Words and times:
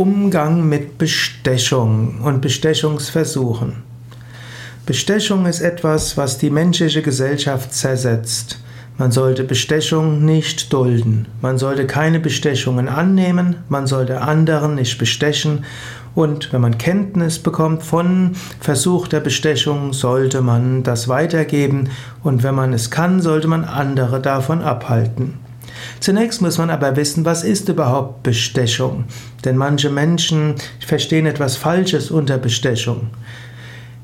Umgang 0.00 0.66
mit 0.66 0.96
Bestechung 0.96 2.22
und 2.22 2.40
Bestechungsversuchen. 2.40 3.82
Bestechung 4.86 5.44
ist 5.44 5.60
etwas, 5.60 6.16
was 6.16 6.38
die 6.38 6.48
menschliche 6.48 7.02
Gesellschaft 7.02 7.74
zersetzt. 7.74 8.60
Man 8.96 9.12
sollte 9.12 9.44
Bestechung 9.44 10.24
nicht 10.24 10.72
dulden. 10.72 11.26
Man 11.42 11.58
sollte 11.58 11.86
keine 11.86 12.18
Bestechungen 12.18 12.88
annehmen. 12.88 13.56
Man 13.68 13.86
sollte 13.86 14.22
anderen 14.22 14.76
nicht 14.76 14.96
bestechen. 14.96 15.66
Und 16.14 16.50
wenn 16.50 16.62
man 16.62 16.78
Kenntnis 16.78 17.38
bekommt 17.38 17.82
von 17.82 18.36
versuchter 18.58 19.20
Bestechung, 19.20 19.92
sollte 19.92 20.40
man 20.40 20.82
das 20.82 21.08
weitergeben. 21.08 21.90
Und 22.22 22.42
wenn 22.42 22.54
man 22.54 22.72
es 22.72 22.90
kann, 22.90 23.20
sollte 23.20 23.48
man 23.48 23.64
andere 23.66 24.18
davon 24.18 24.62
abhalten. 24.62 25.49
Zunächst 26.00 26.42
muss 26.42 26.58
man 26.58 26.70
aber 26.70 26.96
wissen, 26.96 27.24
was 27.24 27.44
ist 27.44 27.68
überhaupt 27.68 28.22
Bestechung? 28.22 29.04
Denn 29.44 29.56
manche 29.56 29.90
Menschen 29.90 30.54
verstehen 30.84 31.26
etwas 31.26 31.56
Falsches 31.56 32.10
unter 32.10 32.38
Bestechung. 32.38 33.08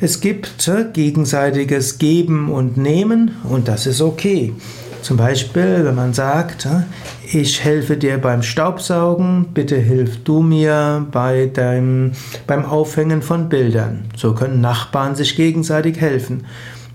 Es 0.00 0.20
gibt 0.20 0.70
gegenseitiges 0.94 1.98
Geben 1.98 2.50
und 2.50 2.76
Nehmen 2.76 3.36
und 3.44 3.68
das 3.68 3.86
ist 3.86 4.00
okay. 4.00 4.52
Zum 5.02 5.16
Beispiel, 5.16 5.84
wenn 5.84 5.96
man 5.96 6.14
sagt, 6.14 6.68
ich 7.32 7.64
helfe 7.64 7.96
dir 7.96 8.18
beim 8.18 8.42
Staubsaugen, 8.42 9.46
bitte 9.52 9.76
hilf 9.76 10.22
du 10.22 10.42
mir 10.42 11.06
bei 11.10 11.46
deinem, 11.46 12.12
beim 12.46 12.64
Aufhängen 12.64 13.20
von 13.20 13.48
Bildern. 13.48 14.04
So 14.16 14.32
können 14.34 14.60
Nachbarn 14.60 15.16
sich 15.16 15.34
gegenseitig 15.34 16.00
helfen. 16.00 16.46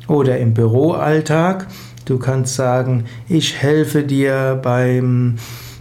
Oder 0.07 0.37
im 0.37 0.53
Büroalltag, 0.53 1.67
Du 2.07 2.17
kannst 2.17 2.55
sagen, 2.55 3.03
ich 3.27 3.61
helfe 3.61 4.01
dir 4.01 4.57
beim, 4.63 5.35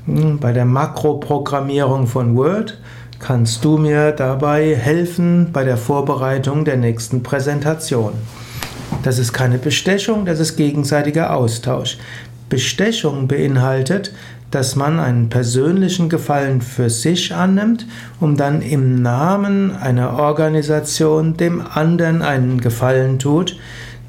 hm, 0.06 0.40
bei 0.40 0.52
der 0.52 0.64
Makroprogrammierung 0.64 2.08
von 2.08 2.34
Word. 2.34 2.80
Kannst 3.20 3.64
du 3.64 3.78
mir 3.78 4.10
dabei 4.10 4.74
helfen 4.74 5.50
bei 5.52 5.62
der 5.62 5.76
Vorbereitung 5.76 6.64
der 6.64 6.78
nächsten 6.78 7.22
Präsentation? 7.22 8.12
Das 9.04 9.20
ist 9.20 9.32
keine 9.34 9.58
Bestechung, 9.58 10.26
das 10.26 10.40
ist 10.40 10.56
gegenseitiger 10.56 11.32
Austausch. 11.32 11.96
Bestechung 12.48 13.28
beinhaltet, 13.28 14.12
dass 14.50 14.74
man 14.74 14.98
einen 14.98 15.28
persönlichen 15.28 16.08
Gefallen 16.08 16.60
für 16.60 16.90
sich 16.90 17.32
annimmt, 17.32 17.86
um 18.18 18.36
dann 18.36 18.62
im 18.62 19.00
Namen 19.00 19.76
einer 19.76 20.18
Organisation 20.18 21.36
dem 21.36 21.62
anderen 21.64 22.22
einen 22.22 22.60
Gefallen 22.60 23.20
tut, 23.20 23.56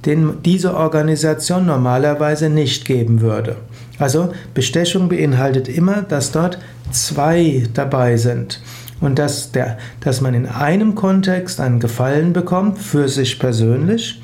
den 0.05 0.41
diese 0.43 0.75
Organisation 0.75 1.65
normalerweise 1.65 2.49
nicht 2.49 2.85
geben 2.85 3.21
würde. 3.21 3.55
Also 3.99 4.33
Bestechung 4.53 5.09
beinhaltet 5.09 5.67
immer, 5.67 6.03
dass 6.03 6.31
dort 6.31 6.59
zwei 6.91 7.63
dabei 7.73 8.17
sind 8.17 8.61
und 9.01 9.19
dass, 9.19 9.51
der, 9.51 9.77
dass 10.01 10.21
man 10.21 10.33
in 10.33 10.45
einem 10.45 10.95
Kontext 10.95 11.59
einen 11.59 11.79
Gefallen 11.79 12.33
bekommt 12.33 12.79
für 12.79 13.09
sich 13.09 13.39
persönlich 13.39 14.21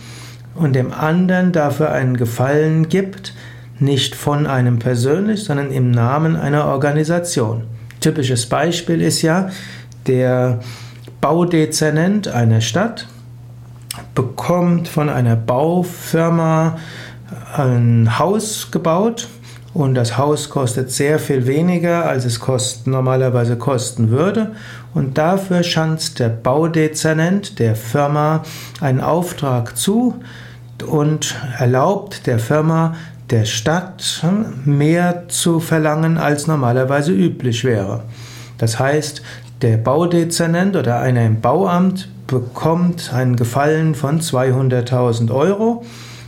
und 0.56 0.76
dem 0.76 0.92
anderen 0.92 1.52
dafür 1.52 1.92
einen 1.92 2.18
Gefallen 2.18 2.90
gibt, 2.90 3.34
nicht 3.80 4.16
von 4.16 4.46
einem 4.46 4.80
persönlich, 4.80 5.44
sondern 5.44 5.72
im 5.72 5.92
Namen 5.92 6.36
einer 6.36 6.66
Organisation. 6.66 7.64
Typisches 8.00 8.46
Beispiel 8.46 9.02
ist 9.02 9.22
ja 9.22 9.50
der 10.08 10.60
Baudezernent 11.22 12.28
einer 12.28 12.62
Stadt 12.62 13.08
bekommt 14.16 14.88
von 14.88 15.10
einer 15.10 15.36
Baufirma 15.36 16.78
ein 17.56 18.20
Haus 18.20 18.70
gebaut 18.72 19.28
und 19.74 19.96
das 19.96 20.18
Haus 20.18 20.50
kostet 20.50 20.92
sehr 20.92 21.18
viel 21.18 21.48
weniger, 21.48 22.06
als 22.06 22.26
es 22.26 22.40
kost, 22.40 22.86
normalerweise 22.86 23.58
kosten 23.58 24.12
würde. 24.12 24.52
Und 24.94 25.18
dafür 25.18 25.64
schanzt 25.64 26.20
der 26.20 26.30
Baudezernent 26.30 27.58
der 27.58 27.76
Firma 27.76 28.44
einen 28.82 29.02
Auftrag 29.02 29.76
zu 29.76 30.16
und 30.88 31.36
erlaubt 31.58 32.28
der 32.28 32.38
Firma, 32.38 32.96
der 33.32 33.46
Stadt 33.46 34.24
mehr 34.64 35.24
zu 35.30 35.60
verlangen, 35.60 36.18
als 36.18 36.46
normalerweise 36.46 37.12
üblich 37.12 37.64
wäre. 37.64 38.04
Das 38.60 38.78
heißt, 38.78 39.24
der 39.64 39.78
Baudezernent 39.78 40.76
oder 40.76 41.00
einer 41.00 41.26
im 41.26 41.40
Bauamt 41.40 42.10
bekommt 42.28 43.14
einen 43.14 43.38
Gefallen 43.38 43.96
von 43.96 44.20
200.000 44.20 45.34
Euro 45.34 45.86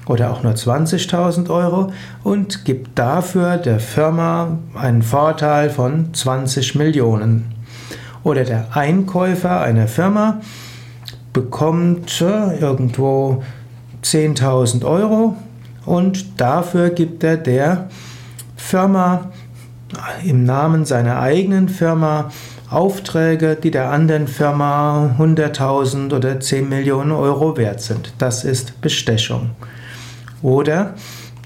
oder 0.08 0.32
auch 0.32 0.42
nur 0.42 0.54
20.000 0.54 1.50
Euro 1.50 1.92
und 2.24 2.64
gibt 2.64 2.98
dafür 2.98 3.58
der 3.58 3.82
Firma 3.82 4.58
einen 4.74 5.02
Vorteil 5.02 5.70
von 5.70 6.14
20 6.14 6.76
Millionen. 6.76 7.54
Oder 8.24 8.46
der 8.46 8.68
Einkäufer 8.72 9.60
einer 9.62 9.88
Firma 9.88 10.40
bekommt 11.34 12.22
äh, 12.22 12.58
irgendwo 12.58 13.44
10.000 14.02 14.86
Euro 14.86 15.36
und 15.86 16.40
dafür 16.40 16.90
gibt 16.90 17.24
er 17.24 17.36
der 17.36 17.90
Firma 18.56 19.32
im 20.24 20.44
Namen 20.44 20.86
seiner 20.86 21.20
eigenen 21.20 21.70
Firma 21.70 22.32
Aufträge, 22.70 23.56
die 23.56 23.72
der 23.72 23.92
anderen 23.92 24.28
Firma 24.28 25.16
100.000 25.20 26.14
oder 26.14 26.40
10 26.40 26.68
Millionen 26.68 27.12
Euro 27.12 27.58
wert 27.58 27.82
sind. 27.82 28.14
Das 28.18 28.44
ist 28.44 28.82
Bestechung. 28.82 29.52
Oder 30.42 30.96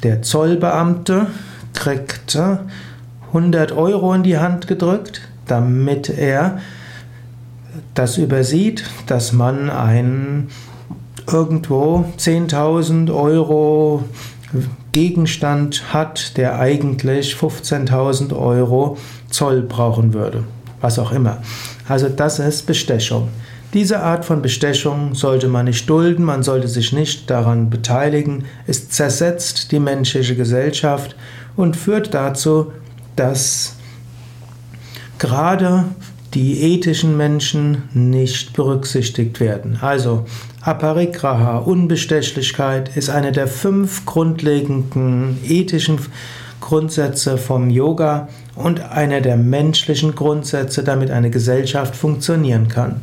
der 0.04 0.22
Zollbeamte 0.22 1.28
kriegt 1.74 2.38
100 3.28 3.72
Euro 3.74 4.14
in 4.14 4.24
die 4.24 4.38
Hand 4.38 4.68
gedrückt, 4.68 5.22
damit 5.46 6.10
er 6.10 6.60
das 7.94 8.18
übersieht, 8.18 8.84
dass 9.08 9.34
man 9.34 9.70
einen 9.70 10.50
irgendwo 11.28 12.06
10.000 12.18 13.14
Euro 13.14 14.04
Gegenstand 14.92 15.94
hat, 15.94 16.38
der 16.38 16.60
eigentlich 16.60 17.36
15.000 17.36 18.36
Euro 18.36 18.98
Zoll 19.30 19.62
brauchen 19.62 20.14
würde 20.14 20.44
was 20.82 21.00
auch 21.00 21.12
immer. 21.12 21.42
Also 21.88 22.10
das 22.10 22.40
ist 22.40 22.66
Bestechung. 22.66 23.30
Diese 23.74 24.00
Art 24.00 24.26
von 24.26 24.42
Bestechung 24.42 25.14
sollte 25.14 25.48
man 25.48 25.66
nicht 25.66 25.88
dulden, 25.90 26.24
man 26.24 26.42
sollte 26.42 26.68
sich 26.68 26.92
nicht 26.92 27.30
daran 27.30 27.70
beteiligen. 27.70 28.46
Es 28.66 28.90
zersetzt 28.90 29.72
die 29.72 29.80
menschliche 29.80 30.36
Gesellschaft 30.36 31.16
und 31.56 31.76
führt 31.76 32.14
dazu, 32.14 32.72
dass 33.16 33.76
gerade 35.20 35.86
die 36.34 36.62
ethischen 36.62 37.18
Menschen 37.18 37.90
nicht 37.94 38.54
berücksichtigt 38.54 39.40
werden. 39.40 39.80
Also 39.82 40.26
Aparigraha, 40.62 41.58
Unbestechlichkeit, 41.60 42.96
ist 42.96 43.10
eine 43.10 43.32
der 43.32 43.48
fünf 43.48 44.06
grundlegenden 44.06 45.38
ethischen 45.48 46.00
Grundsätze 46.62 47.38
vom 47.38 47.70
Yoga 47.70 48.28
und 48.56 48.82
einer 48.82 49.22
der 49.22 49.38
menschlichen 49.38 50.16
Grundsätze, 50.16 50.84
damit 50.84 51.10
eine 51.10 51.30
Gesellschaft 51.30 51.96
funktionieren 51.96 52.68
kann. 52.68 53.02